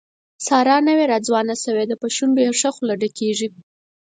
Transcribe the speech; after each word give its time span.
ساره 0.47 0.77
نوې 0.87 1.05
راځوانه 1.11 1.55
شوې 1.63 1.85
ده، 1.89 1.95
په 2.01 2.07
شونډو 2.15 2.39
یې 2.45 2.51
ښه 2.59 2.69
خوله 2.75 2.93
ډکېږي. 3.01 3.49